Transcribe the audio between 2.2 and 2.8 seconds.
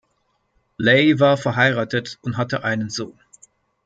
und hatte